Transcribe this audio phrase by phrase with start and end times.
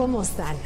[0.00, 0.56] ¿Cómo están?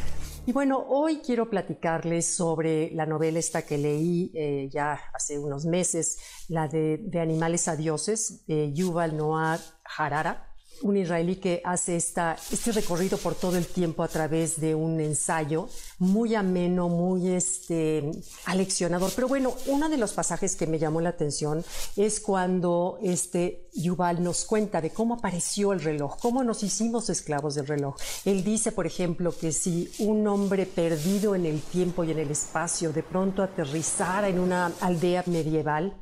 [0.47, 5.65] Y bueno, hoy quiero platicarles sobre la novela esta que leí eh, ya hace unos
[5.65, 9.59] meses, la de, Animales a Dioses, de Yuval Noah
[9.99, 15.01] Harara un israelí que hace este recorrido por todo el tiempo a través de un
[15.01, 18.11] ensayo muy ameno, muy este,
[18.47, 19.13] aleccionador.
[19.15, 21.65] Pero bueno, uno de los pasajes que me llamó la atención
[21.97, 27.55] es cuando este Yuval nos cuenta de cómo apareció el reloj, cómo nos hicimos esclavos
[27.55, 27.97] del reloj.
[28.25, 32.31] Él dice, por ejemplo, que si un hombre perdido en el tiempo y en el
[32.31, 35.95] espacio de pronto aterrizara en una aldea medieval,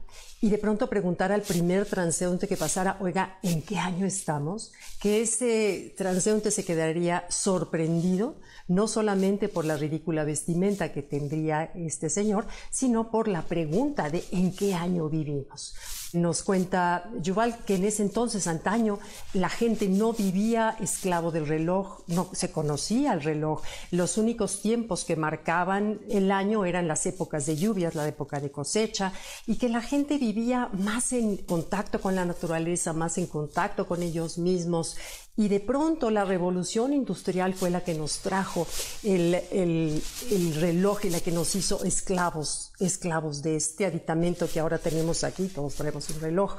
[0.43, 4.73] y de pronto preguntar al primer transeúnte que pasara, oiga, ¿en qué año estamos?
[5.01, 8.35] Que ese transeúnte se quedaría sorprendido,
[8.67, 14.25] no solamente por la ridícula vestimenta que tendría este señor, sino por la pregunta de
[14.33, 15.77] ¿en qué año vivimos?
[16.13, 18.99] Nos cuenta Yuval que en ese entonces, antaño,
[19.33, 23.63] la gente no vivía esclavo del reloj, no se conocía el reloj.
[23.91, 28.51] Los únicos tiempos que marcaban el año eran las épocas de lluvias, la época de
[28.51, 29.13] cosecha,
[29.47, 34.03] y que la gente vivía más en contacto con la naturaleza, más en contacto con
[34.03, 34.97] ellos mismos,
[35.35, 38.67] y de pronto la revolución industrial fue la que nos trajo
[39.03, 44.61] el, el, el, reloj y la que nos hizo esclavos, esclavos de este aditamento que
[44.61, 46.57] ahora tenemos aquí, todos tenemos un reloj.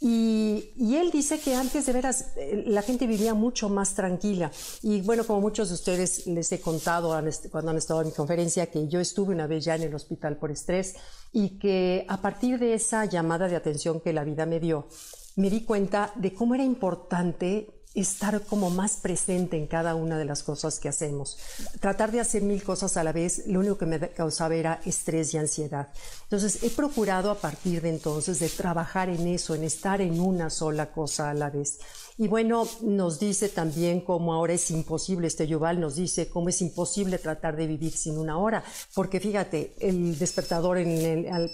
[0.00, 4.50] Y, y, él dice que antes de veras eh, la gente vivía mucho más tranquila.
[4.82, 7.18] Y bueno, como muchos de ustedes les he contado
[7.50, 10.36] cuando han estado en mi conferencia, que yo estuve una vez ya en el hospital
[10.36, 10.96] por estrés
[11.32, 14.88] y que a partir de esa llamada de atención que la vida me dio,
[15.36, 20.24] me di cuenta de cómo era importante estar como más presente en cada una de
[20.24, 21.38] las cosas que hacemos.
[21.80, 25.32] Tratar de hacer mil cosas a la vez, lo único que me causaba era estrés
[25.34, 25.88] y ansiedad.
[26.24, 30.50] Entonces, he procurado a partir de entonces de trabajar en eso, en estar en una
[30.50, 31.78] sola cosa a la vez.
[32.16, 36.62] Y bueno, nos dice también cómo ahora es imposible, este Yuval nos dice cómo es
[36.62, 38.62] imposible tratar de vivir sin una hora,
[38.94, 40.78] porque fíjate, el despertador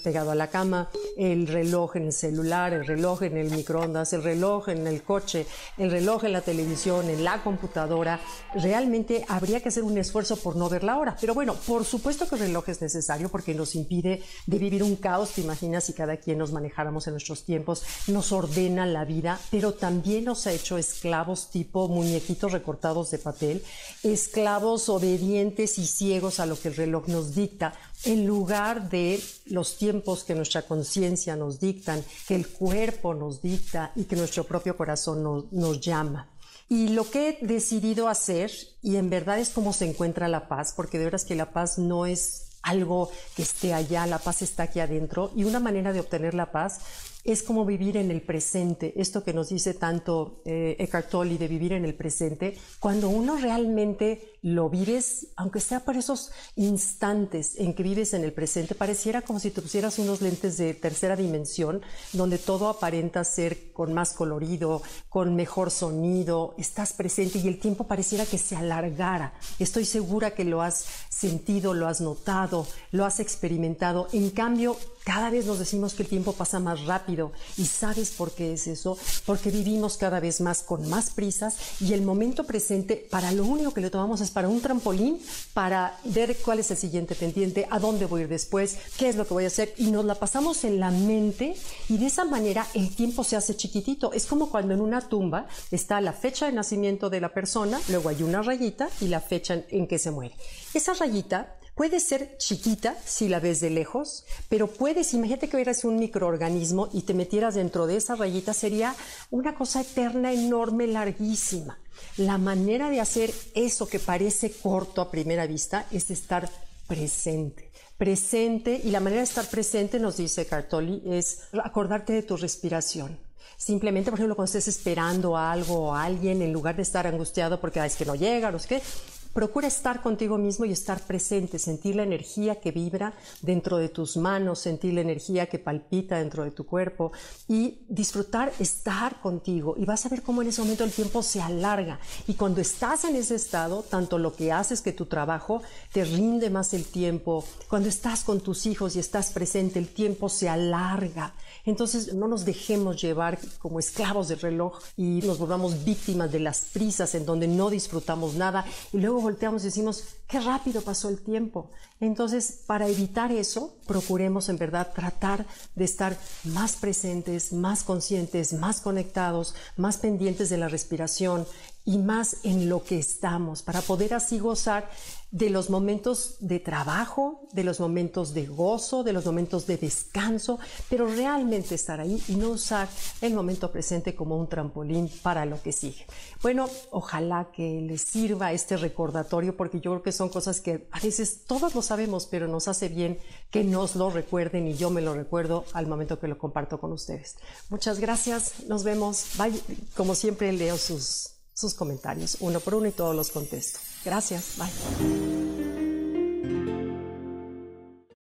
[0.04, 4.22] pegado a la cama, el reloj en el celular, el reloj en el microondas, el
[4.22, 5.46] reloj en el coche,
[5.78, 8.20] el reloj en la televisión, en la computadora,
[8.54, 11.16] realmente habría que hacer un esfuerzo por no ver la hora.
[11.20, 14.96] Pero bueno, por supuesto que el reloj es necesario porque nos impide de vivir un
[14.96, 19.40] caos, te imaginas si cada quien nos manejáramos en nuestros tiempos, nos ordena la vida,
[19.50, 23.62] pero también nos hecho esclavos tipo muñequitos recortados de papel,
[24.02, 27.74] esclavos obedientes y ciegos a lo que el reloj nos dicta,
[28.04, 33.92] en lugar de los tiempos que nuestra conciencia nos dictan, que el cuerpo nos dicta
[33.94, 36.28] y que nuestro propio corazón nos, llama.
[36.68, 38.50] Y lo que he decidido hacer,
[38.82, 41.78] y en verdad es como se encuentra la paz, porque de veras que la paz
[41.78, 46.00] no es algo que esté allá, la paz está aquí adentro, y una manera de
[46.00, 46.78] obtener la paz
[47.24, 51.48] es como vivir en el presente, esto que nos dice tanto eh, Eckhart Tolle de
[51.48, 57.74] vivir en el presente, cuando uno realmente lo vives, aunque sea por esos instantes en
[57.74, 61.82] que vives en el presente, pareciera como si te pusieras unos lentes de tercera dimensión,
[62.12, 67.84] donde todo aparenta ser con más colorido, con mejor sonido, estás presente y el tiempo
[67.84, 69.34] pareciera que se alargara.
[69.58, 74.08] Estoy segura que lo has sentido, lo has notado, lo has experimentado.
[74.12, 78.32] En cambio, cada vez nos decimos que el tiempo pasa más rápido y sabes por
[78.32, 82.96] qué es eso, porque vivimos cada vez más con más prisas y el momento presente
[83.10, 85.18] para lo único que le tomamos es para un trampolín,
[85.54, 89.26] para ver cuál es el siguiente pendiente, a dónde voy ir después, qué es lo
[89.26, 91.56] que voy a hacer y nos la pasamos en la mente
[91.88, 94.12] y de esa manera el tiempo se hace chiquitito.
[94.12, 98.08] Es como cuando en una tumba está la fecha de nacimiento de la persona, luego
[98.08, 100.34] hay una rayita y la fecha en que se muere.
[100.74, 105.82] Esa rayita Puede ser chiquita si la ves de lejos, pero puedes, imagínate que eras
[105.82, 108.94] un microorganismo y te metieras dentro de esa rayita, sería
[109.30, 111.78] una cosa eterna, enorme, larguísima.
[112.18, 116.50] La manera de hacer eso que parece corto a primera vista es estar
[116.86, 117.70] presente.
[117.96, 123.18] Presente, y la manera de estar presente, nos dice Cartoli, es acordarte de tu respiración.
[123.56, 127.06] Simplemente, por ejemplo, cuando estés esperando a algo o a alguien, en lugar de estar
[127.06, 128.82] angustiado porque es que no llega, no sé qué,
[129.32, 134.16] Procura estar contigo mismo y estar presente, sentir la energía que vibra dentro de tus
[134.16, 137.12] manos, sentir la energía que palpita dentro de tu cuerpo
[137.46, 139.76] y disfrutar estar contigo.
[139.78, 142.00] Y vas a ver cómo en ese momento el tiempo se alarga.
[142.26, 145.62] Y cuando estás en ese estado, tanto lo que haces que tu trabajo
[145.92, 147.44] te rinde más el tiempo.
[147.68, 151.34] Cuando estás con tus hijos y estás presente, el tiempo se alarga.
[151.64, 156.62] Entonces no nos dejemos llevar como esclavos del reloj y nos volvamos víctimas de las
[156.72, 161.70] prisas en donde no disfrutamos nada y volteamos y decimos, qué rápido pasó el tiempo.
[162.00, 168.80] Entonces, para evitar eso, procuremos en verdad tratar de estar más presentes, más conscientes, más
[168.80, 171.46] conectados, más pendientes de la respiración
[171.84, 174.88] y más en lo que estamos, para poder así gozar
[175.30, 180.58] de los momentos de trabajo, de los momentos de gozo, de los momentos de descanso,
[180.88, 182.88] pero realmente estar ahí y no usar
[183.20, 186.04] el momento presente como un trampolín para lo que sigue.
[186.42, 190.98] Bueno, ojalá que les sirva este recordatorio porque yo creo que son cosas que a
[190.98, 193.18] veces todos lo sabemos, pero nos hace bien
[193.50, 196.92] que nos lo recuerden y yo me lo recuerdo al momento que lo comparto con
[196.92, 197.36] ustedes.
[197.68, 199.26] Muchas gracias, nos vemos.
[199.38, 199.60] Bye.
[199.94, 203.78] Como siempre leo sus sus comentarios uno por uno y todos los contesto.
[204.04, 205.49] Gracias, bye.